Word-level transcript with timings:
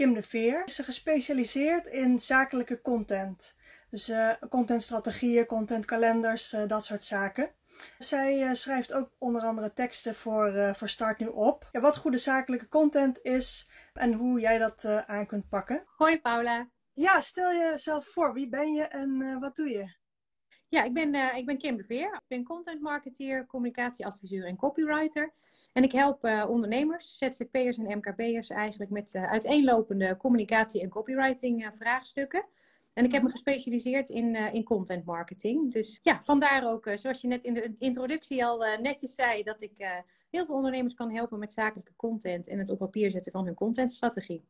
Kim 0.00 0.14
de 0.14 0.22
Veer. 0.22 0.62
Ze 0.66 0.80
is 0.80 0.84
gespecialiseerd 0.84 1.86
in 1.86 2.20
zakelijke 2.20 2.80
content. 2.80 3.54
Dus 3.90 4.08
uh, 4.08 4.32
contentstrategieën, 4.50 5.46
contentkalenders, 5.46 6.52
uh, 6.52 6.66
dat 6.66 6.84
soort 6.84 7.04
zaken. 7.04 7.50
Zij 7.98 8.42
uh, 8.42 8.54
schrijft 8.54 8.92
ook 8.92 9.10
onder 9.18 9.42
andere 9.42 9.72
teksten 9.72 10.14
voor, 10.14 10.74
voor 10.76 10.88
Start 10.88 11.18
Nu 11.18 11.26
Op. 11.26 11.68
Ja, 11.72 11.80
wat 11.80 11.96
goede 11.96 12.18
zakelijke 12.18 12.68
content 12.68 13.18
is 13.22 13.70
en 13.92 14.12
hoe 14.12 14.40
jij 14.40 14.58
dat 14.58 14.84
aan 15.06 15.26
kunt 15.26 15.48
pakken. 15.48 15.84
Hoi 15.96 16.20
Paula. 16.20 16.68
Ja, 16.92 17.20
stel 17.20 17.52
jezelf 17.52 18.06
voor. 18.06 18.32
Wie 18.34 18.48
ben 18.48 18.72
je 18.72 18.82
en 18.82 19.38
wat 19.40 19.56
doe 19.56 19.68
je? 19.68 19.99
Ja, 20.70 20.84
ik 20.84 20.92
ben, 20.92 21.14
uh, 21.14 21.36
ik 21.36 21.46
ben 21.46 21.58
Kim 21.58 21.76
de 21.76 21.84
Veer. 21.84 22.14
Ik 22.14 22.28
ben 22.28 22.44
content 22.44 22.80
marketeer, 22.80 23.46
communicatieadviseur 23.46 24.46
en 24.46 24.56
copywriter. 24.56 25.32
En 25.72 25.82
ik 25.82 25.92
help 25.92 26.24
uh, 26.24 26.44
ondernemers, 26.48 27.18
ZZP'ers 27.18 27.78
en 27.78 27.96
MKB'ers 27.96 28.50
eigenlijk 28.50 28.90
met 28.90 29.14
uh, 29.14 29.30
uiteenlopende 29.30 30.16
communicatie- 30.16 30.80
en 30.82 30.88
copywriting 30.88 31.70
vraagstukken. 31.78 32.44
En 32.92 33.04
ik 33.04 33.12
heb 33.12 33.22
me 33.22 33.28
mhm. 33.28 33.36
gespecialiseerd 33.36 34.10
in, 34.10 34.34
in 34.34 34.64
content 34.64 35.04
marketing. 35.04 35.72
Dus 35.72 36.00
ja, 36.02 36.22
vandaar 36.22 36.70
ook, 36.70 36.90
zoals 36.94 37.20
je 37.20 37.28
net 37.28 37.44
in 37.44 37.54
de 37.54 37.74
introductie 37.78 38.44
al 38.44 38.78
netjes 38.80 39.14
zei, 39.14 39.42
dat 39.42 39.62
ik 39.62 40.02
heel 40.30 40.46
veel 40.46 40.54
ondernemers 40.54 40.94
kan 40.94 41.14
helpen 41.14 41.38
met 41.38 41.52
zakelijke 41.52 41.92
content 41.96 42.48
en 42.48 42.58
het 42.58 42.70
op 42.70 42.78
papier 42.78 43.10
zetten 43.10 43.32
van 43.32 43.44
hun 43.44 43.54
contentstrategie. 43.54 44.44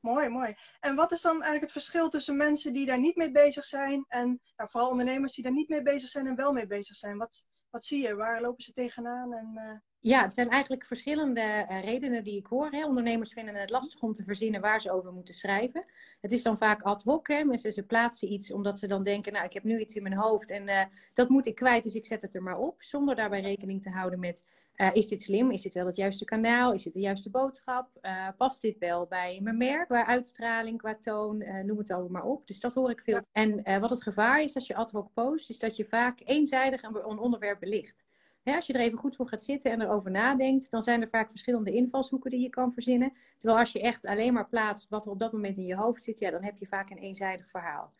Mooi, 0.00 0.28
mooi. 0.28 0.54
En 0.80 0.94
wat 0.94 1.12
is 1.12 1.20
dan 1.20 1.32
eigenlijk 1.32 1.62
het 1.62 1.72
verschil 1.72 2.08
tussen 2.08 2.36
mensen 2.36 2.72
die 2.72 2.86
daar 2.86 2.98
niet 2.98 3.16
mee 3.16 3.30
bezig 3.30 3.64
zijn 3.64 4.04
en 4.08 4.40
nou, 4.56 4.70
vooral 4.70 4.90
ondernemers 4.90 5.34
die 5.34 5.44
daar 5.44 5.52
niet 5.52 5.68
mee 5.68 5.82
bezig 5.82 6.08
zijn 6.08 6.26
en 6.26 6.36
wel 6.36 6.52
mee 6.52 6.66
bezig 6.66 6.96
zijn? 6.96 7.18
Wat, 7.18 7.46
wat 7.70 7.84
zie 7.84 8.02
je? 8.02 8.14
Waar 8.14 8.40
lopen 8.40 8.62
ze 8.62 8.72
tegenaan? 8.72 9.32
En, 9.32 9.52
uh... 9.54 9.87
Ja, 10.00 10.24
er 10.24 10.32
zijn 10.32 10.50
eigenlijk 10.50 10.84
verschillende 10.84 11.66
uh, 11.70 11.82
redenen 11.82 12.24
die 12.24 12.36
ik 12.36 12.46
hoor. 12.46 12.70
Hè. 12.70 12.86
Ondernemers 12.86 13.32
vinden 13.32 13.54
het 13.54 13.70
lastig 13.70 14.00
om 14.00 14.12
te 14.12 14.24
verzinnen 14.24 14.60
waar 14.60 14.80
ze 14.80 14.90
over 14.90 15.12
moeten 15.12 15.34
schrijven. 15.34 15.84
Het 16.20 16.32
is 16.32 16.42
dan 16.42 16.58
vaak 16.58 16.82
ad 16.82 17.02
hoc. 17.02 17.28
Hè. 17.28 17.44
Mensen 17.44 17.72
ze 17.72 17.82
plaatsen 17.82 18.32
iets 18.32 18.52
omdat 18.52 18.78
ze 18.78 18.86
dan 18.86 19.04
denken, 19.04 19.32
nou 19.32 19.44
ik 19.44 19.52
heb 19.52 19.64
nu 19.64 19.78
iets 19.78 19.94
in 19.94 20.02
mijn 20.02 20.16
hoofd 20.16 20.50
en 20.50 20.68
uh, 20.68 20.84
dat 21.14 21.28
moet 21.28 21.46
ik 21.46 21.54
kwijt, 21.54 21.84
dus 21.84 21.94
ik 21.94 22.06
zet 22.06 22.22
het 22.22 22.34
er 22.34 22.42
maar 22.42 22.58
op. 22.58 22.82
Zonder 22.82 23.16
daarbij 23.16 23.40
rekening 23.40 23.82
te 23.82 23.90
houden 23.90 24.18
met, 24.18 24.44
is 24.92 25.08
dit 25.08 25.22
slim? 25.22 25.50
Is 25.50 25.62
dit 25.62 25.74
wel 25.74 25.86
het 25.86 25.96
juiste 25.96 26.24
kanaal? 26.24 26.72
Is 26.72 26.82
dit 26.82 26.92
de 26.92 27.00
juiste 27.00 27.30
boodschap? 27.30 27.88
past 28.36 28.62
dit 28.62 28.78
wel 28.78 29.06
bij 29.06 29.40
mijn 29.42 29.56
merk? 29.56 29.86
Qua 29.86 30.06
uitstraling, 30.06 30.78
qua 30.78 30.96
toon, 31.00 31.44
noem 31.64 31.78
het 31.78 31.90
allemaal 31.90 32.10
maar 32.10 32.30
op. 32.30 32.46
Dus 32.46 32.60
dat 32.60 32.74
hoor 32.74 32.90
ik 32.90 33.00
veel. 33.00 33.20
En 33.32 33.80
wat 33.80 33.90
het 33.90 34.02
gevaar 34.02 34.42
is 34.42 34.54
als 34.54 34.66
je 34.66 34.74
ad 34.74 34.90
hoc 34.90 35.12
post, 35.14 35.50
is 35.50 35.58
dat 35.58 35.76
je 35.76 35.84
vaak 35.84 36.20
eenzijdig 36.24 36.82
een 36.82 37.18
onderwerp 37.18 37.60
belicht 37.60 38.06
als 38.54 38.66
je 38.66 38.72
er 38.72 38.80
even 38.80 38.98
goed 38.98 39.16
voor 39.16 39.28
gaat 39.28 39.42
zitten 39.42 39.70
en 39.70 39.80
erover 39.80 40.10
nadenkt, 40.10 40.70
dan 40.70 40.82
zijn 40.82 41.02
er 41.02 41.08
vaak 41.08 41.30
verschillende 41.30 41.72
invalshoeken 41.72 42.30
die 42.30 42.40
je 42.40 42.48
kan 42.48 42.72
verzinnen. 42.72 43.12
Terwijl 43.36 43.60
als 43.60 43.72
je 43.72 43.80
echt 43.80 44.06
alleen 44.06 44.32
maar 44.32 44.48
plaatst 44.48 44.88
wat 44.88 45.04
er 45.04 45.10
op 45.10 45.18
dat 45.18 45.32
moment 45.32 45.56
in 45.56 45.64
je 45.64 45.76
hoofd 45.76 46.02
zit, 46.02 46.18
ja, 46.18 46.30
dan 46.30 46.42
heb 46.42 46.56
je 46.58 46.66
vaak 46.66 46.90
een 46.90 46.98
eenzijdig 46.98 47.50
verhaal. 47.50 47.92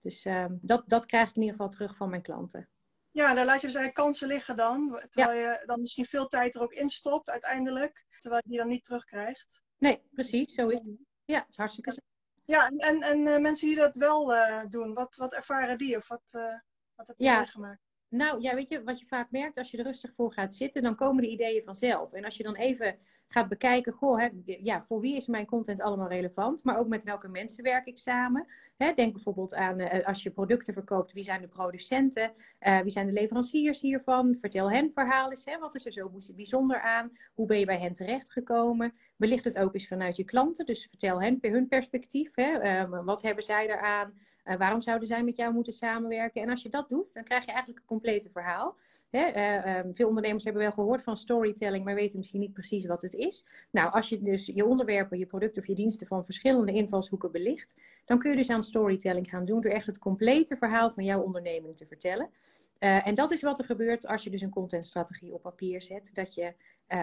Dus 0.00 0.24
ehm, 0.24 0.54
dat, 0.60 0.82
dat 0.86 1.06
krijg 1.06 1.28
ik 1.28 1.36
in 1.36 1.42
ieder 1.42 1.56
geval 1.56 1.72
terug 1.72 1.96
van 1.96 2.10
mijn 2.10 2.22
klanten. 2.22 2.68
Ja, 3.10 3.34
daar 3.34 3.44
laat 3.44 3.60
je 3.60 3.66
dus 3.66 3.76
eigenlijk 3.76 4.06
kansen 4.06 4.28
liggen 4.28 4.56
dan. 4.56 5.02
Terwijl 5.10 5.38
je 5.38 5.62
dan 5.66 5.80
misschien 5.80 6.04
veel 6.04 6.26
tijd 6.26 6.54
er 6.54 6.62
ook 6.62 6.72
in 6.72 6.88
stopt 6.88 7.30
uiteindelijk. 7.30 8.06
Terwijl 8.20 8.42
je 8.44 8.50
die 8.50 8.58
dan 8.58 8.68
niet 8.68 8.84
terugkrijgt. 8.84 9.62
Nee, 9.78 10.02
precies. 10.10 10.54
Zo 10.54 10.64
is 10.64 10.78
het. 10.78 10.96
Ja, 11.24 11.38
het 11.38 11.48
is 11.48 11.56
hartstikke 11.56 11.92
zo. 11.92 12.00
Ja, 12.44 12.68
en, 12.68 12.78
en, 12.78 13.02
en 13.02 13.18
uh, 13.26 13.38
mensen 13.38 13.68
die 13.68 13.76
dat 13.76 13.96
wel 13.96 14.34
uh, 14.34 14.62
doen, 14.68 14.94
wat, 14.94 15.16
wat 15.16 15.32
ervaren 15.32 15.78
die? 15.78 15.96
Of 15.96 16.08
wat, 16.08 16.22
uh, 16.32 16.58
wat 16.94 17.06
heb 17.06 17.18
je 17.18 17.24
ja. 17.24 17.38
meegemaakt? 17.38 17.91
Nou 18.12 18.40
ja, 18.40 18.54
weet 18.54 18.68
je, 18.68 18.82
wat 18.82 19.00
je 19.00 19.06
vaak 19.06 19.30
merkt 19.30 19.58
als 19.58 19.70
je 19.70 19.76
er 19.78 19.84
rustig 19.84 20.12
voor 20.14 20.32
gaat 20.32 20.54
zitten, 20.54 20.82
dan 20.82 20.96
komen 20.96 21.22
de 21.22 21.28
ideeën 21.28 21.64
vanzelf. 21.64 22.12
En 22.12 22.24
als 22.24 22.36
je 22.36 22.42
dan 22.42 22.54
even 22.54 22.98
gaat 23.28 23.48
bekijken, 23.48 23.92
goh, 23.92 24.18
hè, 24.18 24.28
ja, 24.44 24.82
voor 24.82 25.00
wie 25.00 25.16
is 25.16 25.26
mijn 25.26 25.46
content 25.46 25.80
allemaal 25.80 26.08
relevant, 26.08 26.64
maar 26.64 26.78
ook 26.78 26.88
met 26.88 27.02
welke 27.02 27.28
mensen 27.28 27.64
werk 27.64 27.86
ik 27.86 27.98
samen. 27.98 28.46
Hè, 28.76 28.92
denk 28.92 29.12
bijvoorbeeld 29.12 29.54
aan 29.54 29.80
uh, 29.80 30.06
als 30.06 30.22
je 30.22 30.30
producten 30.30 30.74
verkoopt, 30.74 31.12
wie 31.12 31.24
zijn 31.24 31.40
de 31.40 31.48
producenten, 31.48 32.32
uh, 32.60 32.80
wie 32.80 32.90
zijn 32.90 33.06
de 33.06 33.12
leveranciers 33.12 33.80
hiervan, 33.80 34.34
vertel 34.34 34.70
hen 34.70 34.90
verhaal 34.90 35.30
eens, 35.30 35.44
hè, 35.44 35.58
wat 35.58 35.74
is 35.74 35.86
er 35.86 35.92
zo 35.92 36.10
bijzonder 36.34 36.80
aan, 36.80 37.12
hoe 37.34 37.46
ben 37.46 37.58
je 37.58 37.64
bij 37.64 37.78
hen 37.78 37.92
terechtgekomen, 37.92 38.94
belicht 39.16 39.44
het 39.44 39.58
ook 39.58 39.74
eens 39.74 39.88
vanuit 39.88 40.16
je 40.16 40.24
klanten, 40.24 40.66
dus 40.66 40.86
vertel 40.88 41.22
hen 41.22 41.38
hun 41.40 41.68
perspectief, 41.68 42.34
hè, 42.34 42.82
uh, 42.82 43.04
wat 43.04 43.22
hebben 43.22 43.44
zij 43.44 43.70
eraan, 43.70 44.14
uh, 44.44 44.56
waarom 44.56 44.80
zouden 44.80 45.08
zij 45.08 45.22
met 45.24 45.36
jou 45.36 45.52
moeten 45.52 45.72
samenwerken? 45.72 46.42
En 46.42 46.48
als 46.48 46.62
je 46.62 46.68
dat 46.68 46.88
doet, 46.88 47.14
dan 47.14 47.24
krijg 47.24 47.44
je 47.44 47.50
eigenlijk 47.50 47.80
een 47.80 47.86
complete 47.86 48.30
verhaal. 48.30 48.76
Hè? 49.10 49.32
Uh, 49.36 49.76
um, 49.76 49.94
veel 49.94 50.08
ondernemers 50.08 50.44
hebben 50.44 50.62
wel 50.62 50.72
gehoord 50.72 51.02
van 51.02 51.16
storytelling, 51.16 51.84
maar 51.84 51.94
weten 51.94 52.18
misschien 52.18 52.40
niet 52.40 52.52
precies 52.52 52.86
wat 52.86 53.02
het 53.02 53.14
is. 53.14 53.46
Nou, 53.70 53.92
als 53.92 54.08
je 54.08 54.22
dus 54.22 54.46
je 54.46 54.64
onderwerpen, 54.64 55.18
je 55.18 55.26
producten 55.26 55.62
of 55.62 55.68
je 55.68 55.74
diensten 55.74 56.06
van 56.06 56.24
verschillende 56.24 56.72
invalshoeken 56.72 57.32
belicht, 57.32 57.74
dan 58.04 58.18
kun 58.18 58.30
je 58.30 58.36
dus 58.36 58.50
aan 58.50 58.64
storytelling 58.64 59.28
gaan 59.28 59.44
doen 59.44 59.60
door 59.60 59.70
echt 59.70 59.86
het 59.86 59.98
complete 59.98 60.56
verhaal 60.56 60.90
van 60.90 61.04
jouw 61.04 61.22
onderneming 61.22 61.76
te 61.76 61.86
vertellen. 61.86 62.30
Uh, 62.78 63.06
en 63.06 63.14
dat 63.14 63.30
is 63.30 63.42
wat 63.42 63.58
er 63.58 63.64
gebeurt 63.64 64.06
als 64.06 64.24
je 64.24 64.30
dus 64.30 64.40
een 64.40 64.50
contentstrategie 64.50 65.34
op 65.34 65.42
papier 65.42 65.82
zet. 65.82 66.10
Dat 66.12 66.34
je 66.34 66.54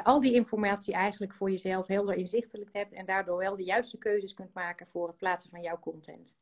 al 0.04 0.20
die 0.20 0.34
informatie 0.34 0.94
eigenlijk 0.94 1.34
voor 1.34 1.52
jezelf 1.52 1.88
helder 1.88 2.16
inzichtelijk 2.16 2.70
hebt 2.74 2.94
en 2.94 3.06
daardoor 3.06 3.38
wel 3.38 3.56
de 3.56 3.64
juiste 3.64 3.98
keuzes 3.98 4.34
kunt 4.34 4.54
maken 4.54 4.88
voor 4.88 5.08
het 5.08 5.18
plaatsen 5.18 5.50
van 5.50 5.62
jouw 5.62 5.80
content. 5.80 6.38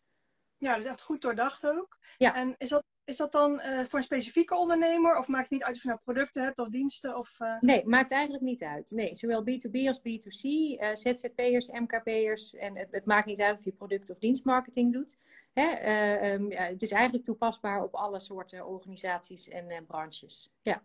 Ja, 0.58 0.74
dat 0.74 0.84
is 0.84 0.90
echt 0.90 1.02
goed 1.02 1.22
doordacht 1.22 1.68
ook. 1.68 1.98
Ja. 2.18 2.36
En 2.36 2.56
is 2.58 2.70
dat, 2.70 2.84
is 3.04 3.18
dat 3.18 3.32
dan 3.32 3.52
uh, 3.52 3.80
voor 3.80 4.00
een 4.00 4.06
specifieke 4.06 4.56
ondernemer? 4.56 5.18
Of 5.18 5.28
maakt 5.28 5.44
het 5.44 5.52
niet 5.52 5.64
uit 5.64 5.76
of 5.76 5.82
je 5.82 5.88
nou 5.88 6.00
producten 6.04 6.44
hebt 6.44 6.60
of 6.60 6.70
diensten? 6.70 7.18
Of, 7.18 7.40
uh... 7.40 7.60
Nee, 7.60 7.86
maakt 7.86 8.12
eigenlijk 8.12 8.44
niet 8.44 8.64
uit. 8.64 8.92
Nee, 8.92 9.16
zowel 9.16 9.42
B2B 9.42 9.88
als 9.88 10.00
B2C, 10.00 10.42
uh, 10.42 10.90
ZZP'ers, 10.94 11.70
MKP'ers. 11.70 12.56
En 12.56 12.78
het, 12.78 12.88
het, 12.92 13.06
maakt 13.06 13.26
niet 13.26 13.42
uit 13.42 13.58
of 13.58 13.64
je 13.64 13.72
product- 13.72 14.10
of 14.10 14.18
dienstmarketing 14.18 14.94
doet. 14.94 15.20
Hè? 15.54 16.34
Um, 16.34 16.52
ja, 16.52 16.62
het 16.62 16.82
is 16.82 16.92
eigenlijk 16.92 17.24
toepasbaar 17.24 17.84
op 17.84 17.96
alle 17.96 18.20
soorten 18.20 18.66
organisaties 18.66 19.50
en 19.50 19.86
branches. 19.86 20.52
Ja. 20.62 20.84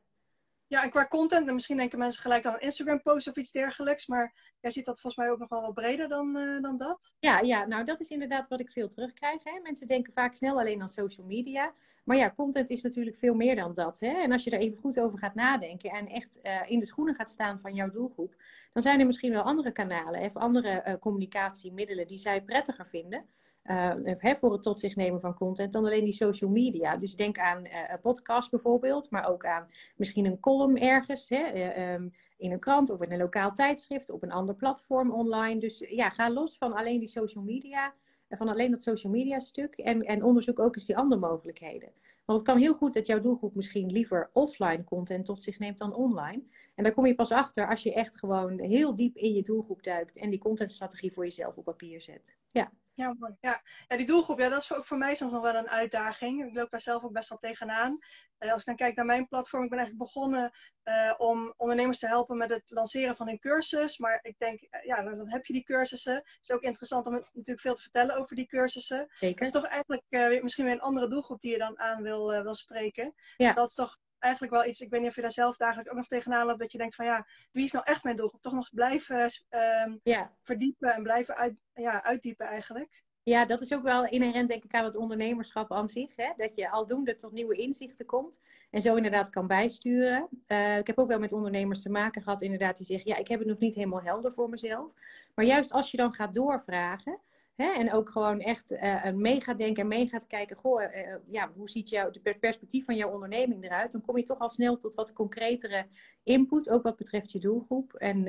Ja, 0.73 0.83
en 0.83 0.91
qua 0.91 1.07
content, 1.07 1.49
en 1.49 1.55
misschien 1.55 1.77
denken 1.77 1.99
mensen 1.99 2.23
gelijk 2.23 2.47
aan 2.47 2.61
Instagram-post 2.61 3.29
of 3.29 3.37
iets 3.37 3.53
dergelijks. 3.53 4.07
Maar 4.07 4.35
jij 4.61 4.71
ziet 4.71 4.85
dat 4.85 5.01
volgens 5.01 5.25
mij 5.25 5.33
ook 5.33 5.39
nog 5.39 5.49
wel 5.49 5.61
wat 5.61 5.75
breder 5.75 6.09
dan, 6.09 6.37
uh, 6.37 6.63
dan 6.63 6.77
dat. 6.79 7.15
Ja, 7.19 7.41
ja, 7.41 7.67
nou 7.67 7.85
dat 7.85 8.01
is 8.01 8.09
inderdaad 8.09 8.49
wat 8.49 8.61
ik 8.61 8.71
veel 8.71 8.89
terugkrijg. 8.89 9.45
Hè? 9.45 9.61
Mensen 9.63 9.87
denken 9.87 10.13
vaak 10.13 10.35
snel 10.35 10.59
alleen 10.59 10.83
aan 10.83 10.89
social 10.89 11.27
media. 11.27 11.73
Maar 12.05 12.17
ja, 12.17 12.33
content 12.37 12.71
is 12.71 12.83
natuurlijk 12.83 13.17
veel 13.17 13.35
meer 13.35 13.57
dan 13.57 13.75
dat. 13.75 14.01
Hè? 14.01 14.09
En 14.09 14.33
als 14.33 14.45
je 14.45 14.51
er 14.51 14.61
even 14.61 14.79
goed 14.79 15.01
over 15.01 15.19
gaat 15.19 15.35
nadenken 15.35 15.91
en 15.91 16.09
echt 16.09 16.41
uh, 16.43 16.61
in 16.67 16.79
de 16.79 16.87
schoenen 16.87 17.15
gaat 17.15 17.31
staan 17.31 17.61
van 17.61 17.75
jouw 17.75 17.91
doelgroep. 17.91 18.35
Dan 18.73 18.83
zijn 18.83 19.01
er 19.01 19.07
misschien 19.07 19.33
wel 19.33 19.43
andere 19.43 19.73
kanalen 19.73 20.21
of 20.21 20.37
andere 20.37 20.83
uh, 20.87 20.95
communicatiemiddelen 21.01 22.07
die 22.07 22.19
zij 22.19 22.43
prettiger 22.43 22.87
vinden. 22.87 23.27
Uh, 23.65 24.35
voor 24.35 24.53
het 24.53 24.63
tot 24.63 24.81
zich 24.81 24.97
nemen 24.97 25.21
van 25.21 25.35
content 25.35 25.73
dan 25.73 25.85
alleen 25.85 26.05
die 26.05 26.13
social 26.13 26.51
media. 26.51 26.97
Dus 26.97 27.17
denk 27.17 27.39
aan 27.39 27.67
uh, 27.67 27.73
podcast 28.03 28.51
bijvoorbeeld, 28.51 29.11
maar 29.11 29.29
ook 29.29 29.47
aan 29.47 29.69
misschien 29.97 30.25
een 30.25 30.41
column 30.41 30.79
ergens 30.79 31.29
hè, 31.29 31.55
uh, 31.55 31.93
um, 31.93 32.13
in 32.37 32.53
een 32.53 32.59
krant 32.59 32.91
of 32.91 33.03
in 33.03 33.13
een 33.13 33.19
lokaal 33.19 33.53
tijdschrift, 33.53 34.11
op 34.11 34.23
een 34.23 34.33
ander 34.33 34.55
platform 34.55 35.13
online. 35.13 35.61
Dus 35.61 35.85
ja, 35.89 36.11
ga 36.11 36.31
los 36.31 36.59
van 36.59 36.73
alleen 36.73 36.99
die 36.99 37.09
social 37.09 37.45
media, 37.45 37.95
van 38.29 38.49
alleen 38.49 38.71
dat 38.71 38.83
social 38.83 39.13
media 39.13 39.41
stuk 39.41 39.75
en, 39.75 40.03
en 40.03 40.25
onderzoek 40.25 40.59
ook 40.59 40.75
eens 40.75 40.87
die 40.87 40.97
andere 40.97 41.21
mogelijkheden. 41.21 41.93
Want 42.25 42.39
het 42.39 42.49
kan 42.49 42.59
heel 42.59 42.75
goed 42.75 42.95
dat 42.95 43.07
jouw 43.07 43.21
doelgroep 43.21 43.55
misschien 43.55 43.91
liever 43.91 44.31
offline 44.33 44.85
content 44.85 45.25
tot 45.25 45.43
zich 45.43 45.59
neemt 45.59 45.79
dan 45.79 45.95
online. 45.95 46.43
En 46.75 46.85
daar 46.85 46.93
kom 46.93 47.07
je 47.07 47.15
pas 47.15 47.31
achter 47.31 47.69
als 47.69 47.83
je 47.83 47.95
echt 47.95 48.19
gewoon 48.19 48.61
heel 48.61 48.97
diep 48.97 49.17
in 49.17 49.35
je 49.35 49.43
doelgroep 49.43 49.83
duikt 49.83 50.17
en 50.17 50.31
die 50.31 50.39
contentstrategie 50.39 51.13
voor 51.13 51.25
jezelf 51.25 51.57
op 51.57 51.65
papier 51.65 52.01
zet. 52.01 52.39
Ja. 52.47 52.73
Ja, 52.95 53.15
mooi. 53.19 53.37
Ja. 53.41 53.63
ja, 53.89 53.97
die 53.97 54.07
doelgroep, 54.07 54.39
ja, 54.39 54.49
dat 54.49 54.63
is 54.63 54.73
ook 54.73 54.85
voor 54.85 54.99
mij 54.99 55.15
soms 55.15 55.33
nog 55.33 55.43
wel 55.43 55.55
een 55.55 55.69
uitdaging. 55.69 56.47
Ik 56.47 56.55
loop 56.55 56.71
daar 56.71 56.81
zelf 56.81 57.03
ook 57.03 57.13
best 57.13 57.29
wel 57.29 57.39
tegenaan. 57.39 57.99
Uh, 58.39 58.53
als 58.53 58.61
ik 58.61 58.67
dan 58.67 58.77
kijk 58.77 58.97
naar 58.97 59.05
mijn 59.05 59.29
platform, 59.29 59.63
ik 59.63 59.71
ben 59.71 59.79
eigenlijk 59.79 60.13
begonnen 60.13 60.53
uh, 60.85 61.15
om 61.17 61.55
ondernemers 61.57 61.99
te 61.99 62.07
helpen 62.07 62.37
met 62.37 62.51
het 62.51 62.71
lanceren 62.71 63.17
van 63.17 63.27
hun 63.27 63.39
cursus. 63.39 63.99
Maar 63.99 64.19
ik 64.23 64.39
denk, 64.39 64.61
uh, 64.61 64.85
ja, 64.85 65.03
dan, 65.03 65.31
heb 65.31 65.47
je 65.47 65.53
die 65.53 65.65
cursussen. 65.65 66.15
Het 66.15 66.39
is 66.43 66.51
ook 66.51 66.63
interessant 66.63 67.07
om 67.07 67.13
natuurlijk 67.13 67.61
veel 67.61 67.75
te 67.75 67.83
vertellen 67.83 68.17
over 68.17 68.37
die 68.37 68.47
cursussen. 68.47 69.09
Zeker. 69.11 69.45
Het 69.45 69.55
is 69.55 69.61
toch 69.61 69.71
eigenlijk 69.71 70.43
misschien 70.43 70.65
weer 70.65 70.75
een 70.75 70.81
andere 70.81 71.09
doelgroep 71.09 71.41
die 71.41 71.53
je 71.53 71.59
dan 71.59 71.79
aan 71.79 72.03
wil, 72.03 72.43
wil 72.43 72.55
spreken. 72.55 73.15
Ja. 73.37 73.47
Dus 73.47 73.55
dat 73.55 73.69
is 73.69 73.75
toch 73.75 73.99
eigenlijk 74.23 74.53
wel 74.53 74.67
iets, 74.67 74.81
ik 74.81 74.91
weet 74.91 75.01
niet 75.01 75.09
of 75.09 75.15
je 75.15 75.21
daar 75.21 75.33
zelf 75.33 75.57
dagelijks 75.57 75.91
ook 75.91 75.97
nog 75.97 76.07
tegenaan 76.07 76.47
loopt, 76.47 76.61
dat 76.61 76.73
je 76.73 76.79
denkt 76.79 76.95
van 76.95 77.05
ja, 77.05 77.27
wie 77.51 77.65
is 77.65 77.73
nou 77.73 77.85
echt 77.85 78.05
mijn 78.05 78.17
doelgroep? 78.17 78.43
Toch 78.43 78.53
nog 78.53 78.71
blijven 78.73 79.31
um, 79.51 80.01
ja. 80.03 80.33
verdiepen 80.43 80.95
en 80.95 81.03
blijven 81.03 81.37
uit, 81.37 81.55
ja, 81.75 82.03
uitdiepen 82.03 82.47
eigenlijk. 82.47 83.05
Ja, 83.25 83.45
dat 83.45 83.61
is 83.61 83.73
ook 83.73 83.83
wel 83.83 84.07
inherent 84.07 84.49
denk 84.49 84.65
ik 84.65 84.75
aan 84.75 84.85
het 84.85 84.97
ondernemerschap 84.97 85.73
aan 85.73 85.89
zich. 85.89 86.17
Hè? 86.17 86.33
Dat 86.37 86.55
je 86.57 86.71
aldoende 86.71 87.15
tot 87.15 87.33
nieuwe 87.33 87.57
inzichten 87.57 88.07
komt 88.07 88.41
en 88.71 88.83
zo 88.83 88.95
inderdaad 88.95 89.31
kan 89.31 89.47
bijsturen. 89.47 90.29
Uh, 90.47 90.79
ik 90.79 90.87
heb 90.87 90.99
ook 90.99 91.09
wel 91.09 91.19
met 91.19 91.33
ondernemers 91.33 91.83
te 91.83 91.91
maken 91.91 92.23
gehad 92.23 92.43
inderdaad 92.43 92.77
die 92.77 92.87
zeggen... 92.87 93.11
ja, 93.11 93.17
ik 93.17 93.29
heb 93.29 93.39
het 93.39 93.49
nog 93.49 93.59
niet 93.59 93.75
helemaal 93.75 94.03
helder 94.03 94.33
voor 94.33 94.49
mezelf. 94.49 94.93
Maar 95.35 95.45
juist 95.45 95.73
als 95.73 95.91
je 95.91 95.97
dan 95.97 96.15
gaat 96.15 96.35
doorvragen 96.35 97.19
Hè? 97.57 97.73
En 97.73 97.93
ook 97.93 98.11
gewoon 98.11 98.41
echt 98.41 98.73
uh, 98.73 99.11
mee 99.11 99.41
gaat 99.41 99.59
denken 99.59 99.83
en 99.83 99.89
mee 99.89 100.09
gaat 100.09 100.27
kijken. 100.27 100.57
Goh, 100.57 100.83
uh, 100.83 100.89
ja, 101.31 101.51
hoe 101.55 101.71
ziet 101.71 101.89
jouw, 101.89 102.11
het 102.23 102.41
perspectief 102.41 102.85
van 102.85 102.97
jouw 102.97 103.11
onderneming 103.11 103.65
eruit? 103.65 103.93
Dan 103.93 104.01
kom 104.01 104.17
je 104.17 104.23
toch 104.23 104.39
al 104.39 104.49
snel 104.49 104.77
tot 104.77 104.95
wat 104.95 105.13
concretere 105.13 105.87
input, 106.23 106.71
ook 106.71 106.83
wat 106.83 106.97
betreft 106.97 107.33
je 107.33 107.39
doelgroep. 107.39 107.93
En 107.93 108.25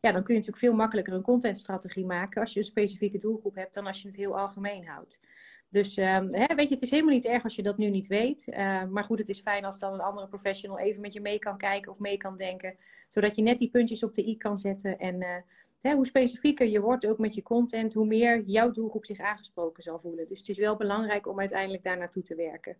ja, 0.00 0.12
dan 0.12 0.22
kun 0.22 0.34
je 0.34 0.40
natuurlijk 0.40 0.58
veel 0.58 0.74
makkelijker 0.74 1.14
een 1.14 1.22
contentstrategie 1.22 2.06
maken 2.06 2.40
als 2.40 2.52
je 2.52 2.58
een 2.58 2.64
specifieke 2.64 3.18
doelgroep 3.18 3.54
hebt 3.54 3.74
dan 3.74 3.86
als 3.86 4.02
je 4.02 4.08
het 4.08 4.16
heel 4.16 4.38
algemeen 4.38 4.86
houdt. 4.86 5.20
Dus 5.68 5.96
um, 5.96 6.34
hè, 6.34 6.54
weet 6.54 6.68
je, 6.68 6.74
het 6.74 6.82
is 6.82 6.90
helemaal 6.90 7.14
niet 7.14 7.24
erg 7.24 7.42
als 7.42 7.56
je 7.56 7.62
dat 7.62 7.78
nu 7.78 7.90
niet 7.90 8.06
weet. 8.06 8.46
Maar 8.90 9.04
goed, 9.04 9.18
het 9.18 9.28
is 9.28 9.40
fijn 9.40 9.64
als 9.64 9.78
dan 9.78 9.92
een 9.92 10.00
andere 10.00 10.28
professional 10.28 10.78
even 10.78 11.00
met 11.00 11.12
je 11.12 11.20
mee 11.20 11.38
kan 11.38 11.56
kijken 11.56 11.90
of 11.90 11.98
mee 11.98 12.16
kan 12.16 12.36
denken. 12.36 12.76
Zodat 13.08 13.36
je 13.36 13.42
net 13.42 13.58
die 13.58 13.70
puntjes 13.70 14.02
op 14.02 14.14
de 14.14 14.26
i 14.28 14.36
kan 14.36 14.58
zetten. 14.58 14.98
En 14.98 15.44
hè, 15.86 15.94
hoe 15.94 16.06
specifieker 16.06 16.66
je 16.66 16.80
wordt 16.80 17.06
ook 17.06 17.18
met 17.18 17.34
je 17.34 17.42
content, 17.42 17.94
hoe 17.94 18.06
meer 18.06 18.42
jouw 18.42 18.70
doelgroep 18.70 19.06
zich 19.06 19.18
aangesproken 19.18 19.82
zal 19.82 19.98
voelen. 19.98 20.28
Dus 20.28 20.38
het 20.38 20.48
is 20.48 20.58
wel 20.58 20.76
belangrijk 20.76 21.26
om 21.26 21.40
uiteindelijk 21.40 21.82
daar 21.82 21.98
naartoe 21.98 22.22
te 22.22 22.34
werken. 22.34 22.76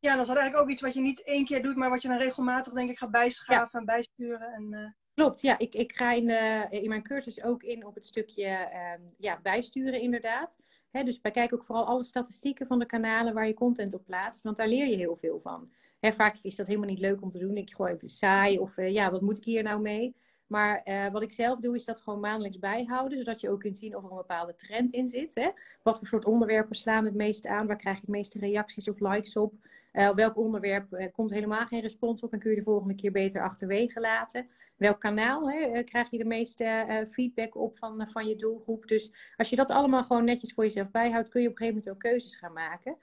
Ja, 0.00 0.16
dat 0.16 0.28
is 0.28 0.34
eigenlijk 0.34 0.62
ook 0.62 0.70
iets 0.70 0.82
wat 0.82 0.94
je 0.94 1.00
niet 1.00 1.22
één 1.24 1.44
keer 1.44 1.62
doet, 1.62 1.76
maar 1.76 1.90
wat 1.90 2.02
je 2.02 2.08
dan 2.08 2.18
regelmatig 2.18 2.72
denk 2.72 2.90
ik 2.90 2.98
gaat 2.98 3.10
bijschaven 3.10 3.68
ja. 3.72 3.78
en 3.78 3.84
bijsturen. 3.84 4.52
En, 4.52 4.66
uh... 4.72 4.88
Klopt, 5.14 5.40
ja. 5.40 5.58
Ik, 5.58 5.74
ik 5.74 5.92
ga 5.96 6.12
in, 6.12 6.26
de, 6.26 6.66
in 6.70 6.88
mijn 6.88 7.02
cursus 7.02 7.42
ook 7.42 7.62
in 7.62 7.86
op 7.86 7.94
het 7.94 8.06
stukje 8.06 8.46
uh, 8.46 9.06
ja, 9.16 9.40
bijsturen 9.42 10.00
inderdaad. 10.00 10.58
He, 10.90 11.02
dus 11.02 11.20
kijken 11.20 11.52
ook 11.52 11.64
vooral 11.64 11.86
alle 11.86 12.04
statistieken 12.04 12.66
van 12.66 12.78
de 12.78 12.86
kanalen 12.86 13.34
waar 13.34 13.46
je 13.46 13.54
content 13.54 13.94
op 13.94 14.04
plaatst, 14.04 14.42
want 14.42 14.56
daar 14.56 14.68
leer 14.68 14.86
je 14.86 14.96
heel 14.96 15.16
veel 15.16 15.40
van. 15.40 15.72
He, 16.00 16.12
vaak 16.12 16.36
is 16.42 16.56
dat 16.56 16.66
helemaal 16.66 16.88
niet 16.88 16.98
leuk 16.98 17.22
om 17.22 17.30
te 17.30 17.38
doen. 17.38 17.56
Ik 17.56 17.74
gooi 17.74 17.92
even 17.92 18.08
saai 18.08 18.58
of 18.58 18.76
uh, 18.76 18.92
ja, 18.92 19.10
wat 19.10 19.20
moet 19.20 19.38
ik 19.38 19.44
hier 19.44 19.62
nou 19.62 19.80
mee? 19.80 20.16
Maar 20.48 20.82
uh, 20.84 21.10
wat 21.10 21.22
ik 21.22 21.32
zelf 21.32 21.58
doe, 21.58 21.74
is 21.74 21.84
dat 21.84 22.00
gewoon 22.00 22.20
maandelijks 22.20 22.58
bijhouden, 22.58 23.18
zodat 23.18 23.40
je 23.40 23.50
ook 23.50 23.60
kunt 23.60 23.78
zien 23.78 23.96
of 23.96 24.04
er 24.04 24.10
een 24.10 24.16
bepaalde 24.16 24.54
trend 24.54 24.92
in 24.92 25.08
zit. 25.08 25.34
Hè? 25.34 25.48
Wat 25.82 25.98
voor 25.98 26.06
soort 26.06 26.24
onderwerpen 26.24 26.76
slaan 26.76 27.04
het 27.04 27.14
meest 27.14 27.46
aan? 27.46 27.66
Waar 27.66 27.76
krijg 27.76 27.96
je 27.96 28.00
het 28.00 28.10
meeste 28.10 28.38
reacties 28.38 28.88
of 28.88 29.00
likes 29.00 29.36
op? 29.36 29.54
Uh, 29.92 30.14
welk 30.14 30.36
onderwerp 30.36 30.92
uh, 30.92 31.06
komt 31.12 31.30
helemaal 31.30 31.66
geen 31.66 31.80
respons 31.80 32.20
op 32.20 32.32
en 32.32 32.38
kun 32.38 32.50
je 32.50 32.56
de 32.56 32.62
volgende 32.62 32.94
keer 32.94 33.12
beter 33.12 33.42
achterwege 33.42 34.00
laten? 34.00 34.48
Welk 34.76 35.00
kanaal 35.00 35.50
hè, 35.50 35.82
krijg 35.82 36.10
je 36.10 36.18
de 36.18 36.24
meeste 36.24 37.06
feedback 37.10 37.56
op 37.56 37.76
van, 37.76 38.08
van 38.10 38.26
je 38.26 38.36
doelgroep? 38.36 38.88
Dus 38.88 39.12
als 39.36 39.50
je 39.50 39.56
dat 39.56 39.70
allemaal 39.70 40.04
gewoon 40.04 40.24
netjes 40.24 40.52
voor 40.52 40.64
jezelf 40.64 40.90
bijhoudt, 40.90 41.28
kun 41.28 41.40
je 41.40 41.48
op 41.48 41.52
een 41.52 41.58
gegeven 41.58 41.82
moment 41.82 42.04
ook 42.04 42.10
keuzes 42.10 42.36
gaan 42.36 42.52
maken. 42.52 42.96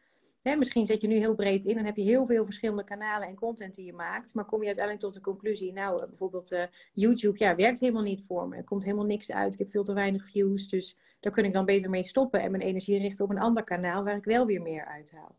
Hè, 0.49 0.55
misschien 0.55 0.85
zet 0.85 1.01
je 1.01 1.07
nu 1.07 1.15
heel 1.15 1.35
breed 1.35 1.65
in 1.65 1.77
en 1.77 1.85
heb 1.85 1.95
je 1.95 2.03
heel 2.03 2.25
veel 2.25 2.45
verschillende 2.45 2.83
kanalen 2.83 3.27
en 3.27 3.35
content 3.35 3.75
die 3.75 3.85
je 3.85 3.93
maakt. 3.93 4.33
Maar 4.33 4.45
kom 4.45 4.59
je 4.59 4.65
uiteindelijk 4.65 5.05
tot 5.05 5.13
de 5.13 5.21
conclusie, 5.21 5.73
nou 5.73 6.05
bijvoorbeeld 6.07 6.55
YouTube, 6.93 7.39
ja, 7.39 7.55
werkt 7.55 7.79
helemaal 7.79 8.01
niet 8.01 8.25
voor 8.25 8.47
me. 8.47 8.55
Er 8.55 8.63
komt 8.63 8.83
helemaal 8.83 9.05
niks 9.05 9.31
uit. 9.31 9.53
Ik 9.53 9.59
heb 9.59 9.69
veel 9.69 9.83
te 9.83 9.93
weinig 9.93 10.25
views. 10.25 10.67
Dus 10.67 10.97
daar 11.19 11.31
kun 11.31 11.45
ik 11.45 11.53
dan 11.53 11.65
beter 11.65 11.89
mee 11.89 12.03
stoppen 12.03 12.41
en 12.41 12.51
mijn 12.51 12.63
energie 12.63 12.99
richten 12.99 13.25
op 13.25 13.31
een 13.31 13.39
ander 13.39 13.63
kanaal 13.63 14.03
waar 14.03 14.15
ik 14.15 14.25
wel 14.25 14.45
weer 14.45 14.61
meer 14.61 14.85
uithaal. 14.85 15.35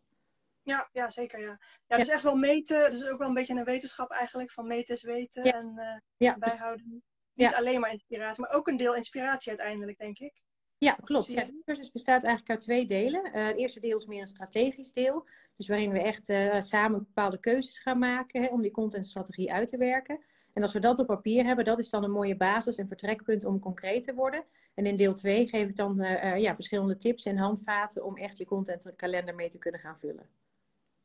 Ja, 0.62 0.88
ja, 0.92 1.10
zeker. 1.10 1.40
Ja. 1.40 1.58
Ja, 1.86 1.96
dus 1.96 2.08
echt 2.08 2.22
wel 2.22 2.36
meten. 2.36 2.90
Dus 2.90 3.04
ook 3.04 3.18
wel 3.18 3.28
een 3.28 3.34
beetje 3.34 3.54
een 3.54 3.64
wetenschap 3.64 4.10
eigenlijk. 4.10 4.52
Van 4.52 4.66
meten 4.66 4.94
is 4.94 5.02
weten 5.02 5.44
ja. 5.44 5.52
en 5.52 5.74
uh, 5.76 5.96
ja. 6.16 6.38
bijhouden. 6.38 7.02
Niet 7.34 7.54
alleen 7.54 7.80
maar 7.80 7.92
inspiratie, 7.92 8.40
maar 8.42 8.54
ook 8.54 8.68
een 8.68 8.76
deel 8.76 8.94
inspiratie 8.94 9.48
uiteindelijk, 9.48 9.98
denk 9.98 10.18
ik. 10.18 10.42
Ja, 10.78 10.98
klopt. 11.04 11.26
Ja, 11.26 11.44
de 11.44 11.62
cursus 11.64 11.92
bestaat 11.92 12.22
eigenlijk 12.22 12.50
uit 12.50 12.60
twee 12.60 12.86
delen. 12.86 13.26
Uh, 13.26 13.46
het 13.46 13.56
eerste 13.56 13.80
deel 13.80 13.96
is 13.96 14.06
meer 14.06 14.20
een 14.20 14.28
strategisch 14.28 14.92
deel. 14.92 15.26
Dus 15.56 15.68
waarin 15.68 15.92
we 15.92 16.02
echt 16.02 16.28
uh, 16.28 16.60
samen 16.60 16.98
bepaalde 16.98 17.40
keuzes 17.40 17.78
gaan 17.78 17.98
maken 17.98 18.42
hè, 18.42 18.48
om 18.48 18.62
die 18.62 18.70
contentstrategie 18.70 19.52
uit 19.52 19.68
te 19.68 19.76
werken. 19.76 20.20
En 20.52 20.62
als 20.62 20.72
we 20.72 20.78
dat 20.78 20.98
op 20.98 21.06
papier 21.06 21.44
hebben, 21.44 21.64
dat 21.64 21.78
is 21.78 21.90
dan 21.90 22.04
een 22.04 22.10
mooie 22.10 22.36
basis 22.36 22.76
en 22.76 22.88
vertrekpunt 22.88 23.44
om 23.44 23.58
concreet 23.58 24.02
te 24.02 24.14
worden. 24.14 24.44
En 24.74 24.86
in 24.86 24.96
deel 24.96 25.14
2 25.14 25.48
geef 25.48 25.68
ik 25.68 25.76
dan 25.76 25.96
ja, 26.36 26.54
verschillende 26.54 26.96
tips 26.96 27.24
en 27.24 27.36
handvaten 27.36 28.04
om 28.04 28.16
echt 28.16 28.38
je 28.38 28.44
contentkalender 28.44 29.34
mee 29.34 29.48
te 29.48 29.58
kunnen 29.58 29.80
gaan 29.80 29.98
vullen 29.98 30.28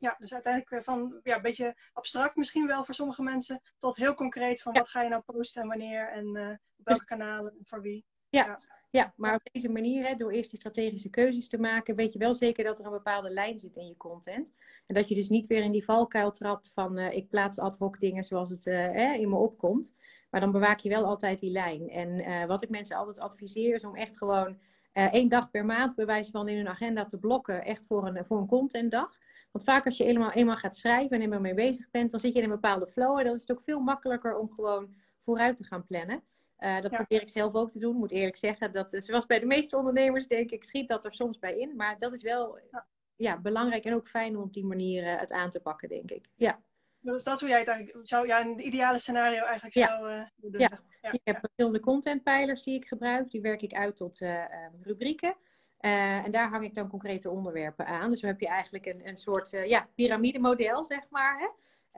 ja, 0.02 0.16
dus 0.18 0.34
uiteindelijk 0.34 0.84
van 0.84 1.20
ja, 1.22 1.36
een 1.36 1.42
beetje 1.42 1.76
abstract 1.92 2.36
misschien 2.36 2.66
wel 2.66 2.84
voor 2.84 2.94
sommige 2.94 3.22
mensen, 3.22 3.60
tot 3.78 3.96
heel 3.96 4.14
concreet 4.14 4.62
van 4.62 4.72
wat 4.72 4.88
ga 4.88 5.02
je 5.02 5.08
nou 5.08 5.22
posten 5.22 5.62
en 5.62 5.68
wanneer 5.68 6.08
en 6.08 6.26
op 6.76 6.84
welke 6.84 7.04
kanalen 7.04 7.52
en 7.52 7.64
voor 7.64 7.80
wie. 7.80 8.04
Ja, 8.28 8.46
ja. 8.46 8.58
Ja 8.92 9.12
maar 9.16 9.34
op 9.34 9.48
deze 9.52 9.68
manier, 9.68 10.06
hè, 10.06 10.14
door 10.14 10.30
eerst 10.30 10.50
die 10.50 10.58
strategische 10.58 11.10
keuzes 11.10 11.48
te 11.48 11.58
maken, 11.58 11.96
weet 11.96 12.12
je 12.12 12.18
wel 12.18 12.34
zeker 12.34 12.64
dat 12.64 12.78
er 12.78 12.84
een 12.84 12.90
bepaalde 12.92 13.30
lijn 13.30 13.58
zit 13.58 13.76
in 13.76 13.86
je 13.86 13.96
content. 13.96 14.54
En 14.86 14.94
dat 14.94 15.08
je 15.08 15.14
dus 15.14 15.28
niet 15.28 15.46
weer 15.46 15.62
in 15.62 15.72
die 15.72 15.84
valkuil 15.84 16.30
trapt 16.30 16.72
van 16.72 16.98
uh, 16.98 17.12
ik 17.12 17.28
plaats 17.28 17.58
ad 17.58 17.78
hoc 17.78 18.00
dingen 18.00 18.24
zoals 18.24 18.50
het 18.50 18.66
uh, 18.66 19.14
in 19.14 19.28
me 19.28 19.36
opkomt. 19.36 19.96
Maar 20.30 20.40
dan 20.40 20.52
bewaak 20.52 20.78
je 20.78 20.88
wel 20.88 21.04
altijd 21.04 21.40
die 21.40 21.50
lijn. 21.50 21.88
En 21.88 22.46
wat 22.46 22.62
ik 22.62 22.68
mensen 22.68 22.96
altijd 22.96 23.18
adviseer 23.18 23.74
is 23.74 23.84
om 23.84 23.96
echt 23.96 24.18
gewoon 24.18 24.58
één 24.92 25.28
dag 25.28 25.50
per 25.50 25.64
maand, 25.64 25.94
bij 25.94 26.06
wijze 26.06 26.30
van 26.30 26.48
in 26.48 26.56
hun 26.56 26.68
agenda 26.68 27.06
te 27.06 27.18
blokken, 27.18 27.64
echt 27.64 27.86
voor 27.86 28.06
een, 28.06 28.24
voor 28.24 28.38
een 28.38 28.46
contentdag. 28.46 29.18
Want 29.50 29.64
vaak 29.64 29.84
als 29.84 29.96
je 29.96 30.04
eenmaal, 30.04 30.30
eenmaal 30.30 30.56
gaat 30.56 30.76
schrijven 30.76 31.16
en 31.16 31.22
eenmaal 31.22 31.40
mee 31.40 31.54
bezig 31.54 31.90
bent, 31.90 32.10
dan 32.10 32.20
zit 32.20 32.32
je 32.32 32.38
in 32.38 32.44
een 32.44 32.54
bepaalde 32.54 32.86
flow. 32.86 33.18
En 33.18 33.24
dan 33.24 33.34
is 33.34 33.40
het 33.40 33.52
ook 33.52 33.62
veel 33.62 33.80
makkelijker 33.80 34.38
om 34.38 34.50
gewoon 34.50 34.94
vooruit 35.18 35.56
te 35.56 35.64
gaan 35.64 35.86
plannen. 35.86 36.22
Uh, 36.62 36.80
dat 36.80 36.90
ja. 36.90 36.96
probeer 36.96 37.20
ik 37.22 37.28
zelf 37.28 37.54
ook 37.54 37.70
te 37.70 37.78
doen. 37.78 37.96
Moet 37.96 38.10
eerlijk 38.10 38.36
zeggen, 38.36 38.72
dat, 38.72 38.94
zoals 38.98 39.26
bij 39.26 39.38
de 39.38 39.46
meeste 39.46 39.76
ondernemers, 39.76 40.26
denk 40.26 40.50
ik, 40.50 40.64
schiet 40.64 40.88
dat 40.88 41.04
er 41.04 41.14
soms 41.14 41.38
bij 41.38 41.58
in. 41.58 41.76
Maar 41.76 41.98
dat 41.98 42.12
is 42.12 42.22
wel 42.22 42.58
ja. 42.70 42.86
ja 43.16 43.40
belangrijk 43.40 43.84
en 43.84 43.94
ook 43.94 44.08
fijn 44.08 44.36
om 44.36 44.42
op 44.42 44.52
die 44.52 44.64
manier 44.64 45.04
uh, 45.04 45.20
het 45.20 45.32
aan 45.32 45.50
te 45.50 45.60
pakken, 45.60 45.88
denk 45.88 46.10
ik. 46.10 46.26
Ja. 46.36 46.62
Dus 47.00 47.24
dat 47.24 47.34
is 47.34 47.40
hoe 47.40 47.48
jij 47.48 47.58
het 47.58 47.68
eigenlijk 47.68 48.08
zou, 48.08 48.26
ja, 48.26 48.40
in 48.40 48.48
het 48.48 48.60
ideale 48.60 48.98
scenario 48.98 49.42
eigenlijk 49.44 49.74
ja. 49.74 49.86
zou 49.86 50.12
uh, 50.12 50.22
doen. 50.36 50.60
Ja. 50.60 50.80
ja. 51.00 51.12
ik 51.12 51.20
heb 51.24 51.38
verschillende 51.38 51.80
contentpijlers 51.80 52.62
die 52.62 52.74
ik 52.74 52.86
gebruik. 52.86 53.30
Die 53.30 53.40
werk 53.40 53.62
ik 53.62 53.72
uit 53.72 53.96
tot 53.96 54.20
rubrieken. 54.80 55.36
Uh, 55.84 56.24
en 56.24 56.30
daar 56.30 56.48
hang 56.48 56.64
ik 56.64 56.74
dan 56.74 56.88
concrete 56.88 57.30
onderwerpen 57.30 57.86
aan. 57.86 58.10
Dus 58.10 58.20
dan 58.20 58.30
heb 58.30 58.40
je 58.40 58.48
eigenlijk 58.48 58.86
een, 58.86 59.08
een 59.08 59.16
soort 59.16 59.52
uh, 59.52 59.66
ja, 59.66 59.88
piramidemodel, 59.94 60.84
zeg 60.84 61.10
maar. 61.10 61.38
Hè? 61.38 61.48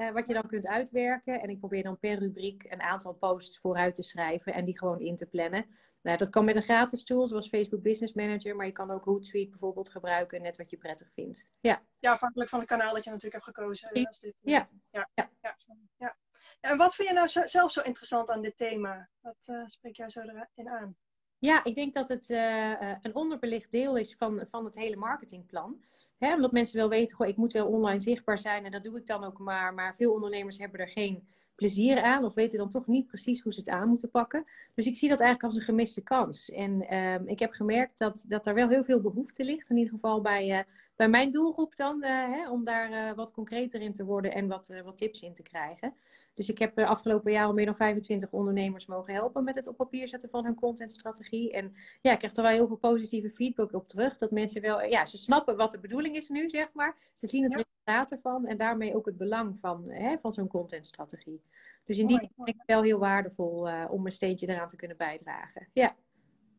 Uh, 0.05 0.13
wat 0.13 0.27
je 0.27 0.33
dan 0.33 0.47
kunt 0.47 0.67
uitwerken. 0.67 1.41
En 1.41 1.51
ik 1.51 1.59
probeer 1.59 1.83
dan 1.83 1.99
per 1.99 2.19
rubriek 2.19 2.65
een 2.69 2.83
aantal 2.83 3.15
posts 3.15 3.59
vooruit 3.59 3.95
te 3.95 4.03
schrijven 4.03 4.55
en 4.55 4.65
die 4.65 4.79
gewoon 4.79 5.01
in 5.01 5.17
te 5.17 5.27
plannen. 5.27 5.67
Nou, 6.03 6.17
dat 6.17 6.31
kan 6.31 6.45
met 6.45 6.57
een 6.57 6.63
gratis 6.63 7.05
tool 7.05 7.29
zoals 7.29 7.49
Facebook 7.49 7.83
Business 7.83 8.13
Manager, 8.15 8.57
maar 8.57 8.67
je 8.67 8.73
kan 8.73 8.91
ook 8.91 9.05
Hootsuite 9.05 9.51
bijvoorbeeld 9.51 9.91
gebruiken, 9.91 10.43
net 10.43 10.57
wat 10.57 10.71
je 10.71 10.77
prettig 10.77 11.11
vindt. 11.15 11.49
Ja, 11.61 11.83
ja 11.99 12.13
afhankelijk 12.13 12.51
van 12.51 12.59
het 12.59 12.69
kanaal 12.69 12.95
dat 12.95 13.05
je 13.05 13.11
natuurlijk 13.11 13.45
hebt 13.45 13.57
gekozen. 13.57 13.95
Dit, 13.95 14.35
ja. 14.41 14.69
Ja. 14.91 15.09
Ja. 15.15 15.31
Ja. 15.41 15.57
ja. 15.97 16.17
En 16.61 16.77
wat 16.77 16.95
vind 16.95 17.09
je 17.09 17.15
nou 17.15 17.49
zelf 17.49 17.73
zo 17.73 17.81
interessant 17.81 18.31
aan 18.31 18.43
dit 18.43 18.57
thema? 18.57 19.09
Wat 19.21 19.67
spreekt 19.67 19.97
jou 19.97 20.11
zo 20.11 20.21
erin 20.21 20.69
aan? 20.69 20.97
Ja, 21.45 21.65
ik 21.65 21.75
denk 21.75 21.95
dat 21.95 22.09
het 22.09 22.31
uh, 22.31 22.81
een 23.03 23.15
onderbelicht 23.15 23.71
deel 23.71 23.97
is 23.97 24.15
van, 24.15 24.45
van 24.49 24.65
het 24.65 24.75
hele 24.75 24.97
marketingplan. 24.97 25.81
Omdat 26.19 26.53
mensen 26.53 26.77
wel 26.77 26.89
weten, 26.89 27.17
goh, 27.17 27.27
ik 27.27 27.37
moet 27.37 27.53
wel 27.53 27.67
online 27.67 28.01
zichtbaar 28.01 28.39
zijn 28.39 28.65
en 28.65 28.71
dat 28.71 28.83
doe 28.83 28.97
ik 28.99 29.07
dan 29.07 29.25
ook 29.25 29.39
maar. 29.39 29.75
Maar 29.75 29.97
veel 29.97 30.13
ondernemers 30.13 30.59
hebben 30.59 30.81
er 30.81 30.89
geen 30.89 31.29
plezier 31.55 32.03
aan 32.03 32.25
of 32.25 32.35
weten 32.35 32.59
dan 32.59 32.71
toch 32.71 32.87
niet 32.87 33.07
precies 33.07 33.43
hoe 33.43 33.53
ze 33.53 33.59
het 33.59 33.69
aan 33.69 33.89
moeten 33.89 34.11
pakken. 34.11 34.45
Dus 34.75 34.87
ik 34.87 34.97
zie 34.97 35.09
dat 35.09 35.21
eigenlijk 35.21 35.53
als 35.53 35.61
een 35.61 35.69
gemiste 35.69 36.03
kans. 36.03 36.51
En 36.51 36.95
uh, 36.95 37.29
ik 37.31 37.39
heb 37.39 37.53
gemerkt 37.53 37.99
dat, 37.99 38.25
dat 38.29 38.47
er 38.47 38.55
wel 38.55 38.69
heel 38.69 38.85
veel 38.85 39.01
behoefte 39.01 39.45
ligt, 39.45 39.71
in 39.71 39.77
ieder 39.77 39.93
geval 39.93 40.21
bij, 40.21 40.59
uh, 40.59 40.59
bij 40.97 41.09
mijn 41.09 41.31
doelgroep 41.31 41.77
dan, 41.77 42.05
uh, 42.05 42.09
hè, 42.09 42.51
om 42.51 42.65
daar 42.65 43.15
wat 43.15 43.33
concreter 43.33 43.81
in 43.81 43.93
te 43.93 44.05
worden 44.05 44.33
en 44.33 44.49
wat, 44.49 44.73
wat 44.85 44.97
tips 44.97 45.23
in 45.23 45.35
te 45.35 45.43
krijgen. 45.43 45.95
Dus 46.35 46.49
ik 46.49 46.59
heb 46.59 46.79
afgelopen 46.79 47.33
jaar 47.33 47.47
al 47.47 47.53
meer 47.53 47.65
dan 47.65 47.77
25 47.77 48.31
ondernemers 48.31 48.87
mogen 48.87 49.15
helpen 49.15 49.45
met 49.45 49.55
het 49.55 49.67
op 49.67 49.77
papier 49.77 50.09
zetten 50.09 50.31
van 50.31 50.45
hun 50.45 50.55
contentstrategie. 50.55 51.53
En 51.53 51.75
ja, 52.01 52.13
ik 52.13 52.19
krijg 52.19 52.37
er 52.37 52.43
wel 52.43 52.53
heel 52.53 52.67
veel 52.67 52.77
positieve 52.77 53.31
feedback 53.31 53.73
op 53.73 53.89
terug. 53.89 54.19
Dat 54.19 54.31
mensen 54.31 54.63
wel, 54.63 54.83
ja, 54.83 55.05
ze 55.05 55.17
snappen 55.17 55.57
wat 55.57 55.73
de 55.73 55.81
bedoeling 55.81 56.17
is 56.17 56.29
nu, 56.29 56.49
zeg 56.49 56.73
maar. 56.73 56.97
Ze 57.15 57.27
zien 57.27 57.43
het 57.43 57.53
ja. 57.53 57.74
Resultaat 57.85 58.11
ervan 58.11 58.47
en 58.47 58.57
daarmee 58.57 58.97
ook 58.97 59.07
het 59.07 59.17
belang 59.17 59.59
van, 59.61 59.91
hè, 59.91 60.19
van 60.19 60.33
zo'n 60.33 60.49
contentstrategie. 60.49 61.43
Dus 61.85 61.99
in 61.99 62.07
die 62.07 62.19
zin 62.19 62.31
vind 62.35 62.49
ik 62.49 62.55
het 62.57 62.67
wel 62.67 62.83
heel 62.83 62.99
waardevol 62.99 63.69
uh, 63.69 63.85
om 63.91 64.07
een 64.07 64.13
steentje 64.13 64.49
eraan 64.49 64.69
te 64.69 64.77
kunnen 64.77 64.97
bijdragen. 64.97 65.69
Ja. 65.73 65.97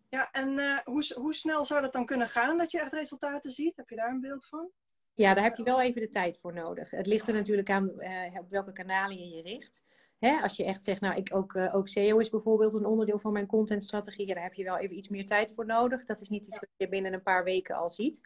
Ja, 0.09 0.31
en 0.31 0.49
uh, 0.49 0.77
hoe, 0.83 1.13
hoe 1.15 1.33
snel 1.33 1.65
zou 1.65 1.81
dat 1.81 1.93
dan 1.93 2.05
kunnen 2.05 2.27
gaan 2.27 2.57
dat 2.57 2.71
je 2.71 2.79
echt 2.79 2.93
resultaten 2.93 3.51
ziet? 3.51 3.75
Heb 3.75 3.89
je 3.89 3.95
daar 3.95 4.09
een 4.09 4.21
beeld 4.21 4.45
van? 4.45 4.69
Ja, 5.13 5.33
daar 5.33 5.43
heb 5.43 5.55
je 5.55 5.63
wel 5.63 5.81
even 5.81 6.01
de 6.01 6.09
tijd 6.09 6.39
voor 6.39 6.53
nodig. 6.53 6.91
Het 6.91 7.05
ligt 7.05 7.27
er 7.27 7.33
natuurlijk 7.33 7.69
aan 7.69 7.91
uh, 7.97 8.39
op 8.39 8.49
welke 8.49 8.71
kanalen 8.71 9.17
je 9.17 9.35
je 9.35 9.41
richt. 9.41 9.83
Hè, 10.25 10.41
als 10.41 10.55
je 10.55 10.63
echt 10.63 10.83
zegt, 10.83 11.01
nou, 11.01 11.15
ik 11.15 11.35
ook, 11.35 11.53
uh, 11.53 11.75
ook 11.75 11.87
SEO 11.87 12.17
is 12.17 12.29
bijvoorbeeld 12.29 12.73
een 12.73 12.85
onderdeel 12.85 13.19
van 13.19 13.33
mijn 13.33 13.45
contentstrategie. 13.45 14.27
Ja, 14.27 14.33
daar 14.33 14.43
heb 14.43 14.53
je 14.53 14.63
wel 14.63 14.77
even 14.77 14.97
iets 14.97 15.09
meer 15.09 15.25
tijd 15.25 15.51
voor 15.53 15.65
nodig. 15.65 16.05
Dat 16.05 16.21
is 16.21 16.29
niet 16.29 16.45
iets 16.45 16.59
wat 16.59 16.69
je 16.77 16.89
binnen 16.89 17.13
een 17.13 17.21
paar 17.21 17.43
weken 17.43 17.75
al 17.75 17.89
ziet. 17.89 18.21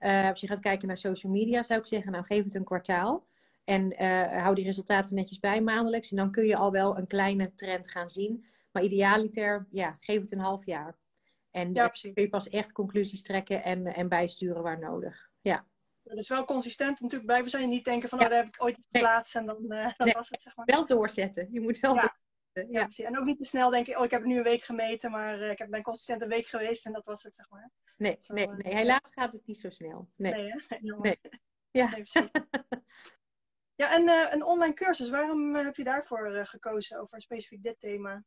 Uh, 0.00 0.28
als 0.28 0.40
je 0.40 0.46
gaat 0.46 0.60
kijken 0.60 0.88
naar 0.88 0.98
social 0.98 1.32
media, 1.32 1.62
zou 1.62 1.80
ik 1.80 1.86
zeggen, 1.86 2.12
nou, 2.12 2.24
geef 2.24 2.44
het 2.44 2.54
een 2.54 2.64
kwartaal. 2.64 3.26
En 3.64 3.94
hou 4.40 4.54
die 4.54 4.64
resultaten 4.64 5.14
netjes 5.14 5.38
bij 5.38 5.60
maandelijks. 5.60 6.10
En 6.10 6.16
dan 6.16 6.30
kun 6.30 6.44
je 6.44 6.56
al 6.56 6.70
wel 6.70 6.98
een 6.98 7.06
kleine 7.06 7.54
trend 7.54 7.90
gaan 7.90 8.10
zien. 8.10 8.44
Maar 8.72 8.82
idealiter, 8.82 9.66
ja, 9.70 9.96
geef 10.00 10.20
het 10.20 10.32
een 10.32 10.38
half 10.38 10.66
jaar. 10.66 10.96
En 11.50 11.74
ja, 11.74 11.82
dan 11.82 12.12
kun 12.12 12.22
je 12.22 12.28
pas 12.28 12.48
echt 12.48 12.72
conclusies 12.72 13.22
trekken 13.22 13.64
en, 13.64 13.86
en 13.86 14.08
bijsturen 14.08 14.62
waar 14.62 14.78
nodig. 14.78 15.30
Ja. 15.40 15.66
Dus 16.02 16.28
wel 16.28 16.44
consistent 16.44 17.00
natuurlijk 17.00 17.26
blijven 17.26 17.50
zijn. 17.50 17.68
Niet 17.68 17.84
denken 17.84 18.08
van, 18.08 18.18
ja. 18.18 18.24
oh, 18.24 18.30
daar 18.30 18.40
heb 18.44 18.54
ik 18.54 18.62
ooit 18.62 18.76
iets 18.76 18.88
geplaatst 18.90 19.34
en 19.34 19.46
dan 19.46 19.64
uh, 19.68 19.84
dat 19.84 20.06
nee. 20.06 20.14
was 20.14 20.28
het, 20.28 20.40
zeg 20.40 20.56
maar. 20.56 20.66
Wel 20.66 20.86
doorzetten. 20.86 21.48
Je 21.50 21.60
moet 21.60 21.78
wel 21.78 21.94
ja. 21.94 22.00
doorzetten. 22.00 23.02
Ja. 23.02 23.08
En 23.08 23.18
ook 23.18 23.24
niet 23.24 23.38
te 23.38 23.44
snel 23.44 23.70
denken, 23.70 23.98
oh, 23.98 24.04
ik 24.04 24.10
heb 24.10 24.24
nu 24.24 24.36
een 24.36 24.42
week 24.42 24.62
gemeten, 24.62 25.10
maar 25.10 25.38
uh, 25.38 25.50
ik 25.50 25.58
heb, 25.58 25.70
ben 25.70 25.82
consistent 25.82 26.22
een 26.22 26.28
week 26.28 26.46
geweest 26.46 26.86
en 26.86 26.92
dat 26.92 27.06
was 27.06 27.22
het, 27.22 27.34
zeg 27.34 27.50
maar. 27.50 27.70
nee, 27.96 28.16
nee, 28.26 28.46
nee, 28.46 28.74
helaas 28.74 29.10
gaat 29.12 29.32
het 29.32 29.46
niet 29.46 29.58
zo 29.58 29.70
snel. 29.70 30.08
Nee, 30.16 30.32
nee, 30.32 30.52
nee. 31.00 31.20
Ja. 31.70 31.86
precies. 31.86 32.30
ja, 33.80 33.92
en 33.92 34.32
een 34.32 34.44
online 34.44 34.74
cursus, 34.74 35.10
waarom 35.10 35.54
heb 35.54 35.76
je 35.76 35.84
daarvoor 35.84 36.46
gekozen 36.46 37.00
over 37.00 37.22
specifiek 37.22 37.62
dit 37.62 37.80
thema? 37.80 38.24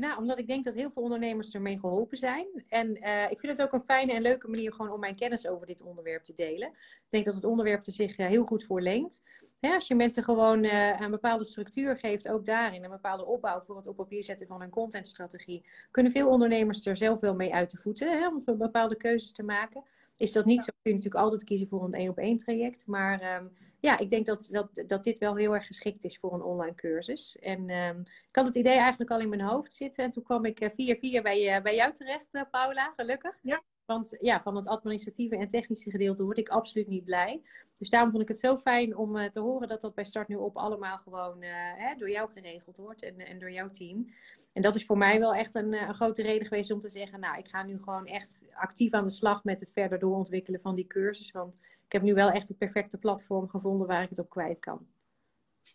Nou, 0.00 0.18
omdat 0.18 0.38
ik 0.38 0.46
denk 0.46 0.64
dat 0.64 0.74
heel 0.74 0.90
veel 0.90 1.02
ondernemers 1.02 1.50
ermee 1.50 1.78
geholpen 1.78 2.16
zijn. 2.16 2.46
En 2.68 2.96
uh, 2.96 3.30
ik 3.30 3.40
vind 3.40 3.58
het 3.58 3.62
ook 3.62 3.72
een 3.72 3.84
fijne 3.86 4.12
en 4.12 4.22
leuke 4.22 4.48
manier 4.48 4.72
gewoon 4.72 4.92
om 4.92 5.00
mijn 5.00 5.16
kennis 5.16 5.46
over 5.46 5.66
dit 5.66 5.82
onderwerp 5.82 6.24
te 6.24 6.34
delen. 6.34 6.68
Ik 6.68 7.06
denk 7.08 7.24
dat 7.24 7.34
het 7.34 7.44
onderwerp 7.44 7.86
er 7.86 7.92
zich 7.92 8.18
uh, 8.18 8.26
heel 8.26 8.44
goed 8.44 8.64
voor 8.64 8.80
leent. 8.80 9.22
als 9.60 9.88
je 9.88 9.94
mensen 9.94 10.24
gewoon 10.24 10.64
uh, 10.64 11.00
een 11.00 11.10
bepaalde 11.10 11.44
structuur 11.44 11.98
geeft, 11.98 12.28
ook 12.28 12.46
daarin, 12.46 12.84
een 12.84 12.90
bepaalde 12.90 13.24
opbouw 13.24 13.60
voor 13.60 13.76
het 13.76 13.86
op 13.86 13.96
papier 13.96 14.24
zetten 14.24 14.46
van 14.46 14.60
hun 14.60 14.70
contentstrategie, 14.70 15.64
kunnen 15.90 16.12
veel 16.12 16.28
ondernemers 16.28 16.86
er 16.86 16.96
zelf 16.96 17.20
wel 17.20 17.34
mee 17.34 17.54
uit 17.54 17.70
de 17.70 17.78
voeten 17.78 18.18
hè, 18.18 18.28
om 18.28 18.58
bepaalde 18.58 18.96
keuzes 18.96 19.32
te 19.32 19.42
maken. 19.42 19.84
Is 20.20 20.32
dat 20.32 20.44
niet 20.44 20.64
zo, 20.64 20.72
kun 20.82 20.92
je 20.92 20.96
natuurlijk 20.96 21.24
altijd 21.24 21.44
kiezen 21.44 21.68
voor 21.68 21.84
een 21.84 21.94
één 21.94 22.10
op 22.10 22.18
één 22.18 22.36
traject. 22.36 22.86
Maar 22.86 23.36
um, 23.36 23.52
ja, 23.78 23.98
ik 23.98 24.10
denk 24.10 24.26
dat, 24.26 24.48
dat, 24.50 24.84
dat 24.86 25.04
dit 25.04 25.18
wel 25.18 25.36
heel 25.36 25.54
erg 25.54 25.66
geschikt 25.66 26.04
is 26.04 26.18
voor 26.18 26.32
een 26.32 26.42
online 26.42 26.74
cursus. 26.74 27.36
En 27.38 27.70
um, 27.70 28.00
ik 28.00 28.36
had 28.36 28.46
het 28.46 28.54
idee 28.54 28.76
eigenlijk 28.76 29.10
al 29.10 29.20
in 29.20 29.28
mijn 29.28 29.40
hoofd 29.40 29.72
zitten. 29.72 30.04
En 30.04 30.10
toen 30.10 30.22
kwam 30.22 30.44
ik 30.44 30.70
via 30.74 30.96
via 30.96 31.22
bij, 31.22 31.56
uh, 31.56 31.62
bij 31.62 31.74
jou 31.74 31.92
terecht, 31.92 32.34
uh, 32.34 32.42
Paula, 32.50 32.92
gelukkig. 32.96 33.38
Ja. 33.42 33.62
Want 33.90 34.16
ja, 34.20 34.40
van 34.40 34.56
het 34.56 34.66
administratieve 34.66 35.36
en 35.36 35.48
technische 35.48 35.90
gedeelte 35.90 36.24
word 36.24 36.38
ik 36.38 36.48
absoluut 36.48 36.86
niet 36.86 37.04
blij. 37.04 37.42
Dus 37.78 37.90
daarom 37.90 38.10
vond 38.10 38.22
ik 38.22 38.28
het 38.28 38.38
zo 38.38 38.56
fijn 38.56 38.96
om 38.96 39.16
uh, 39.16 39.24
te 39.24 39.40
horen 39.40 39.68
dat 39.68 39.80
dat 39.80 39.94
bij 39.94 40.04
Start 40.04 40.28
Nu 40.28 40.36
Op 40.36 40.56
allemaal 40.56 40.98
gewoon 40.98 41.42
uh, 41.42 41.48
hè, 41.52 41.94
door 41.94 42.10
jou 42.10 42.30
geregeld 42.30 42.78
wordt 42.78 43.02
en, 43.02 43.18
en 43.18 43.38
door 43.38 43.50
jouw 43.50 43.70
team. 43.70 44.06
En 44.52 44.62
dat 44.62 44.74
is 44.74 44.86
voor 44.86 44.98
mij 44.98 45.18
wel 45.18 45.34
echt 45.34 45.54
een, 45.54 45.72
een, 45.72 45.94
grote 45.94 46.22
reden 46.22 46.46
geweest 46.46 46.70
om 46.70 46.80
te 46.80 46.88
zeggen, 46.88 47.20
nou, 47.20 47.38
ik 47.38 47.48
ga 47.48 47.62
nu 47.62 47.78
gewoon 47.78 48.06
echt 48.06 48.38
actief 48.52 48.92
aan 48.92 49.04
de 49.04 49.10
slag 49.10 49.44
met 49.44 49.60
het 49.60 49.72
verder 49.72 49.98
doorontwikkelen 49.98 50.60
van 50.60 50.74
die 50.74 50.86
cursus. 50.86 51.30
Want 51.30 51.54
ik 51.86 51.92
heb 51.92 52.02
nu 52.02 52.14
wel 52.14 52.30
echt 52.30 52.48
het 52.48 52.58
perfecte 52.58 52.98
platform 52.98 53.48
gevonden 53.48 53.86
waar 53.86 54.02
ik 54.02 54.08
het 54.08 54.18
op 54.18 54.30
kwijt 54.30 54.58
kan. 54.58 54.86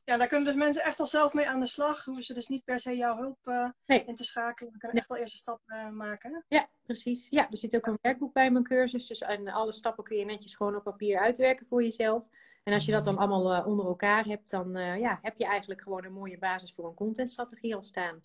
Ja, 0.03 0.17
daar 0.17 0.27
kunnen 0.27 0.47
dus 0.47 0.55
mensen 0.55 0.83
echt 0.83 0.99
al 0.99 1.07
zelf 1.07 1.33
mee 1.33 1.47
aan 1.47 1.59
de 1.59 1.67
slag. 1.67 2.05
Hoeven 2.05 2.23
ze 2.23 2.33
dus 2.33 2.47
niet 2.47 2.63
per 2.63 2.79
se 2.79 2.95
jouw 2.95 3.17
hulp 3.17 3.37
uh, 3.43 3.69
nee. 3.85 4.03
in 4.05 4.15
te 4.15 4.23
schakelen. 4.23 4.71
We 4.71 4.77
kunnen 4.77 4.95
nee. 4.95 5.05
echt 5.05 5.11
al 5.11 5.17
eerste 5.17 5.37
stappen 5.37 5.75
uh, 5.75 5.89
maken. 5.89 6.45
Ja, 6.47 6.69
precies. 6.85 7.27
Ja, 7.29 7.49
er 7.49 7.57
zit 7.57 7.75
ook 7.75 7.85
een 7.85 7.97
werkboek 8.01 8.33
bij 8.33 8.51
mijn 8.51 8.63
cursus. 8.63 9.07
Dus 9.07 9.21
en 9.21 9.47
alle 9.47 9.73
stappen 9.73 10.03
kun 10.03 10.17
je 10.17 10.25
netjes 10.25 10.55
gewoon 10.55 10.75
op 10.75 10.83
papier 10.83 11.19
uitwerken 11.19 11.67
voor 11.67 11.83
jezelf. 11.83 12.27
En 12.63 12.73
als 12.73 12.85
je 12.85 12.91
dat 12.91 13.03
dan 13.03 13.17
allemaal 13.17 13.55
uh, 13.55 13.67
onder 13.67 13.85
elkaar 13.85 14.25
hebt, 14.25 14.49
dan 14.49 14.71
ja, 14.99 15.19
heb 15.21 15.37
je 15.37 15.45
eigenlijk 15.45 15.81
gewoon 15.81 16.05
een 16.05 16.13
mooie 16.13 16.37
basis 16.37 16.73
voor 16.73 16.85
een 16.87 16.93
contentstrategie 16.93 17.75
al 17.75 17.83
staan. 17.83 18.23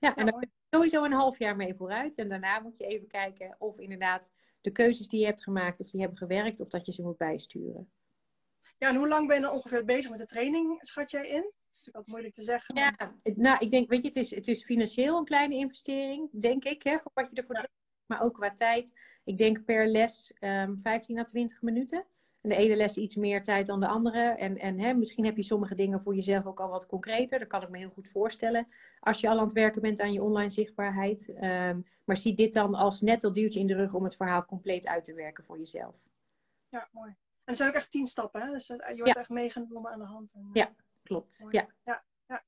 Ja, 0.00 0.14
en 0.14 0.26
daar 0.26 0.38
kun 0.38 0.48
je 0.50 0.76
sowieso 0.76 1.04
een 1.04 1.12
half 1.12 1.38
jaar 1.38 1.56
mee 1.56 1.74
vooruit. 1.74 2.18
En 2.18 2.28
daarna 2.28 2.60
moet 2.60 2.78
je 2.78 2.86
even 2.86 3.08
kijken 3.08 3.56
of 3.58 3.78
inderdaad 3.78 4.32
de 4.60 4.70
keuzes 4.70 5.08
die 5.08 5.20
je 5.20 5.26
hebt 5.26 5.42
gemaakt, 5.42 5.80
of 5.80 5.90
die 5.90 6.00
hebben 6.00 6.18
gewerkt, 6.18 6.60
of 6.60 6.68
dat 6.68 6.86
je 6.86 6.92
ze 6.92 7.02
moet 7.02 7.16
bijsturen. 7.16 7.90
Ja, 8.78 8.88
en 8.88 8.96
hoe 8.96 9.08
lang 9.08 9.26
ben 9.26 9.36
je 9.36 9.42
dan 9.42 9.52
ongeveer 9.52 9.84
bezig 9.84 10.10
met 10.10 10.20
de 10.20 10.26
training, 10.26 10.78
schat 10.80 11.10
jij 11.10 11.28
in? 11.28 11.42
Dat 11.42 11.52
is 11.72 11.76
natuurlijk 11.76 11.96
ook 11.96 12.06
moeilijk 12.06 12.34
te 12.34 12.42
zeggen. 12.42 12.76
Ja, 12.76 13.10
nou, 13.34 13.58
ik 13.58 13.70
denk, 13.70 13.90
weet 13.90 14.02
je, 14.02 14.08
het 14.08 14.16
is, 14.16 14.34
het 14.34 14.48
is 14.48 14.64
financieel 14.64 15.18
een 15.18 15.24
kleine 15.24 15.54
investering, 15.54 16.28
denk 16.32 16.64
ik, 16.64 16.82
hè, 16.82 16.98
voor 16.98 17.10
wat 17.14 17.28
je 17.30 17.40
ervoor 17.40 17.56
ja. 17.56 17.68
Maar 18.06 18.22
ook 18.22 18.34
qua 18.34 18.52
tijd. 18.52 18.92
Ik 19.24 19.38
denk 19.38 19.64
per 19.64 19.88
les 19.88 20.32
um, 20.40 20.48
ehm, 20.48 20.76
15 20.76 21.18
à 21.18 21.24
20 21.24 21.62
minuten. 21.62 22.06
En 22.40 22.48
de 22.48 22.56
ene 22.56 22.76
les 22.76 22.96
iets 22.96 23.16
meer 23.16 23.42
tijd 23.42 23.66
dan 23.66 23.80
de 23.80 23.86
andere. 23.86 24.20
En, 24.20 24.58
en 24.58 24.78
hè, 24.78 24.94
misschien 24.94 25.24
heb 25.24 25.36
je 25.36 25.42
sommige 25.42 25.74
dingen 25.74 26.00
voor 26.00 26.14
jezelf 26.14 26.46
ook 26.46 26.60
al 26.60 26.68
wat 26.68 26.86
concreter. 26.86 27.38
Dat 27.38 27.48
kan 27.48 27.62
ik 27.62 27.68
me 27.68 27.78
heel 27.78 27.90
goed 27.90 28.08
voorstellen. 28.08 28.66
Als 29.00 29.20
je 29.20 29.28
al 29.28 29.38
aan 29.38 29.44
het 29.44 29.52
werken 29.52 29.82
bent 29.82 30.00
aan 30.00 30.12
je 30.12 30.22
online 30.22 30.50
zichtbaarheid. 30.50 31.28
Um, 31.42 31.86
maar 32.04 32.16
zie 32.16 32.34
dit 32.34 32.52
dan 32.52 32.74
als 32.74 33.00
net 33.00 33.20
dat 33.20 33.34
duwtje 33.34 33.60
in 33.60 33.66
de 33.66 33.74
rug 33.74 33.94
om 33.94 34.04
het 34.04 34.16
verhaal 34.16 34.44
compleet 34.44 34.86
uit 34.86 35.04
te 35.04 35.14
werken 35.14 35.44
voor 35.44 35.58
jezelf. 35.58 35.94
Ja, 36.68 36.88
mooi. 36.92 37.14
En 37.44 37.52
er 37.52 37.56
zijn 37.56 37.68
ook 37.68 37.74
echt 37.74 37.90
tien 37.90 38.06
stappen, 38.06 38.42
hè? 38.42 38.50
Dus 38.50 38.66
je 38.66 38.94
wordt 38.96 39.16
echt 39.16 39.28
meegenomen 39.28 39.92
aan 39.92 39.98
de 39.98 40.04
hand. 40.04 40.34
En, 40.34 40.50
ja, 40.52 40.74
klopt. 41.02 41.44
Ja. 41.48 41.66
ja. 41.84 42.04
Ja, 42.26 42.44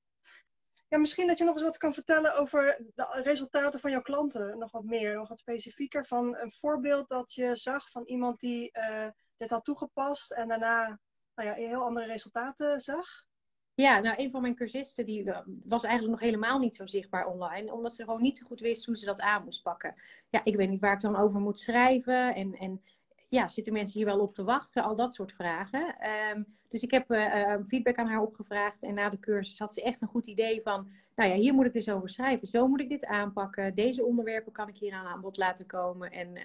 ja. 0.89 0.99
misschien 0.99 1.27
dat 1.27 1.39
je 1.39 1.45
nog 1.45 1.55
eens 1.55 1.63
wat 1.63 1.77
kan 1.77 1.95
vertellen 1.95 2.37
over 2.37 2.85
de 2.95 3.21
resultaten 3.23 3.81
van 3.81 3.91
jouw 3.91 4.03
klanten. 4.03 4.59
Nog 4.59 4.71
wat 4.71 4.85
meer, 4.85 5.15
nog 5.15 5.29
wat 5.29 5.39
specifieker. 5.39 6.07
Van 6.07 6.37
een 6.37 6.53
voorbeeld 6.53 7.09
dat 7.09 7.35
je 7.35 7.57
zag 7.57 7.91
van 7.91 8.05
iemand 8.05 8.41
die 8.41 8.71
uh, 8.73 9.09
dit 9.37 9.51
had 9.51 9.65
toegepast 9.65 10.33
en 10.33 10.49
daarna 10.49 10.99
nou 11.35 11.49
ja, 11.49 11.55
heel 11.55 11.85
andere 11.85 12.07
resultaten 12.07 12.81
zag. 12.81 13.27
Ja, 13.75 13.99
nou, 13.99 14.23
een 14.23 14.31
van 14.31 14.41
mijn 14.41 14.55
cursisten 14.55 15.07
die 15.07 15.33
was 15.65 15.85
eigenlijk 15.85 16.21
nog 16.21 16.29
helemaal 16.29 16.59
niet 16.59 16.77
zo 16.77 16.87
zichtbaar 16.87 17.27
online, 17.27 17.73
omdat 17.73 17.95
ze 17.95 18.05
gewoon 18.05 18.23
niet 18.23 18.39
zo 18.39 18.47
goed 18.47 18.61
wist 18.61 18.87
hoe 18.87 18.97
ze 18.97 19.05
dat 19.05 19.21
aan 19.21 19.45
moest 19.45 19.63
pakken. 19.63 19.95
Ja, 20.31 20.41
ik 20.45 20.57
weet 20.57 20.69
niet 20.69 20.81
waar 20.81 20.93
ik 20.93 21.01
dan 21.01 21.17
over 21.17 21.41
moet 21.41 21.59
schrijven 21.59 22.35
en, 22.35 22.53
en 22.53 22.83
ja, 23.29 23.49
zitten 23.49 23.73
mensen 23.73 23.99
hier 23.99 24.09
wel 24.09 24.21
op 24.21 24.35
te 24.35 24.45
wachten? 24.45 24.83
Al 24.83 24.97
dat 24.97 25.15
soort 25.15 25.33
vragen. 25.33 25.97
Um, 26.35 26.47
dus 26.69 26.83
ik 26.83 26.91
heb 26.91 27.11
uh, 27.11 27.55
feedback 27.67 27.97
aan 27.97 28.09
haar 28.09 28.23
opgevraagd. 28.23 28.83
En 28.83 28.95
na 28.95 29.09
de 29.09 29.19
cursus 29.19 29.59
had 29.59 29.75
ze 29.75 29.83
echt 29.83 30.03
een 30.03 30.09
goed 30.09 30.27
idee 30.27 30.63
van... 30.63 30.91
Nou 31.15 31.31
ja, 31.31 31.37
hier 31.37 31.55
moet 31.55 31.67
ik 31.67 31.73
dus 31.73 31.89
over 31.89 32.09
schrijven. 32.09 32.47
Zo 32.47 32.69
moet 32.69 32.81
ik 32.81 32.89
dit 32.89 33.07
aanpakken. 33.07 33.75
Deze 33.75 34.05
onderwerpen 34.05 34.53
kan 34.53 34.69
ik 34.69 34.77
hier 34.77 34.93
aan 34.93 35.21
bod 35.21 35.37
laten 35.37 35.67
komen. 35.67 36.11
En 36.11 36.37
uh, 36.37 36.43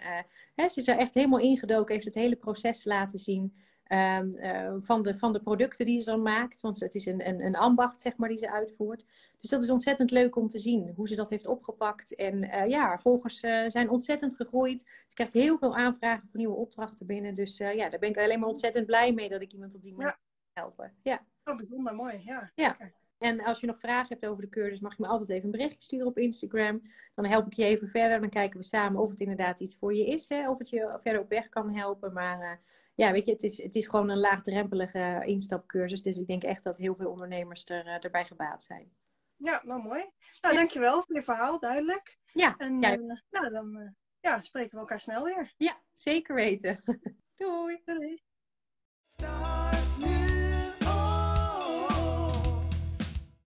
hè, 0.55 0.69
ze 0.69 0.79
is 0.79 0.87
er 0.87 0.97
echt 0.97 1.13
helemaal 1.13 1.39
ingedoken. 1.39 1.93
Heeft 1.93 2.05
het 2.05 2.15
hele 2.15 2.35
proces 2.35 2.85
laten 2.85 3.19
zien. 3.19 3.55
Um, 3.91 4.33
uh, 4.37 4.73
van, 4.79 5.03
de, 5.03 5.17
van 5.17 5.33
de 5.33 5.41
producten 5.41 5.85
die 5.85 6.01
ze 6.01 6.09
dan 6.09 6.21
maakt. 6.21 6.61
Want 6.61 6.79
het 6.79 6.95
is 6.95 7.05
een, 7.05 7.27
een, 7.27 7.45
een 7.45 7.55
ambacht, 7.55 8.01
zeg 8.01 8.17
maar, 8.17 8.29
die 8.29 8.37
ze 8.37 8.51
uitvoert. 8.51 9.05
Dus 9.39 9.49
dat 9.49 9.63
is 9.63 9.69
ontzettend 9.69 10.11
leuk 10.11 10.35
om 10.35 10.47
te 10.47 10.59
zien 10.59 10.93
hoe 10.95 11.07
ze 11.07 11.15
dat 11.15 11.29
heeft 11.29 11.47
opgepakt. 11.47 12.15
En 12.15 12.43
uh, 12.43 12.67
ja, 12.67 12.99
volgers 12.99 13.43
uh, 13.43 13.69
zijn 13.69 13.89
ontzettend 13.89 14.35
gegroeid. 14.35 14.81
Ze 14.81 15.13
krijgt 15.13 15.33
heel 15.33 15.57
veel 15.57 15.75
aanvragen 15.75 16.27
voor 16.29 16.39
nieuwe 16.39 16.55
opdrachten 16.55 17.05
binnen. 17.05 17.35
Dus 17.35 17.57
ja, 17.57 17.89
daar 17.89 17.99
ben 17.99 18.09
ik 18.09 18.17
alleen 18.17 18.39
maar 18.39 18.49
ontzettend 18.49 18.85
blij 18.85 19.13
mee 19.13 19.29
dat 19.29 19.41
ik 19.41 19.53
iemand 19.53 19.75
op 19.75 19.81
die 19.81 19.93
manier 19.95 20.11
kan 20.11 20.63
helpen. 20.63 20.93
Ja. 21.03 21.21
Oh, 21.45 21.57
bijzonder 21.57 21.95
mooi. 21.95 22.21
Ja. 22.25 22.51
ja. 22.55 22.75
En 23.21 23.43
als 23.43 23.59
je 23.59 23.67
nog 23.67 23.79
vragen 23.79 24.07
hebt 24.07 24.25
over 24.25 24.43
de 24.43 24.49
cursus, 24.49 24.79
mag 24.79 24.97
je 24.97 25.01
me 25.01 25.07
altijd 25.07 25.29
even 25.29 25.45
een 25.45 25.51
berichtje 25.51 25.81
sturen 25.81 26.07
op 26.07 26.17
Instagram. 26.17 26.81
Dan 27.15 27.25
help 27.25 27.45
ik 27.45 27.53
je 27.53 27.63
even 27.63 27.87
verder. 27.87 28.19
Dan 28.19 28.29
kijken 28.29 28.59
we 28.59 28.65
samen 28.65 29.01
of 29.01 29.09
het 29.09 29.19
inderdaad 29.19 29.59
iets 29.59 29.77
voor 29.77 29.93
je 29.93 30.05
is. 30.05 30.29
Hè? 30.29 30.49
Of 30.49 30.57
het 30.57 30.69
je 30.69 30.97
verder 31.01 31.21
op 31.21 31.29
weg 31.29 31.49
kan 31.49 31.75
helpen. 31.75 32.13
Maar 32.13 32.41
uh, 32.41 32.51
ja, 32.95 33.11
weet 33.11 33.25
je, 33.25 33.31
het 33.31 33.43
is, 33.43 33.63
het 33.63 33.75
is 33.75 33.87
gewoon 33.87 34.09
een 34.09 34.19
laagdrempelige 34.19 35.21
instapcursus. 35.25 36.01
Dus 36.01 36.17
ik 36.17 36.27
denk 36.27 36.43
echt 36.43 36.63
dat 36.63 36.77
heel 36.77 36.95
veel 36.95 37.09
ondernemers 37.09 37.65
er, 37.65 37.85
uh, 37.85 38.03
erbij 38.03 38.25
gebaat 38.25 38.63
zijn. 38.63 38.91
Ja, 39.35 39.61
nou 39.63 39.81
mooi. 39.81 40.09
Nou, 40.41 40.53
ja. 40.53 40.59
dankjewel 40.59 41.03
voor 41.03 41.15
je 41.15 41.23
verhaal, 41.23 41.59
duidelijk. 41.59 42.17
Ja. 42.33 42.55
En 42.57 42.81
ja. 42.81 42.97
Uh, 42.97 43.19
nou, 43.29 43.49
dan 43.49 43.95
ja, 44.19 44.41
spreken 44.41 44.71
we 44.71 44.77
elkaar 44.77 44.99
snel 44.99 45.23
weer. 45.23 45.53
Ja, 45.57 45.81
zeker 45.93 46.35
weten. 46.35 46.83
Doei. 47.35 47.81
Doei. 47.85 48.21